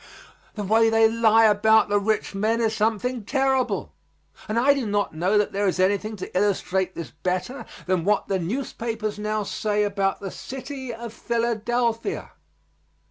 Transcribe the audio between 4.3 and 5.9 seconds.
and I do not know that there is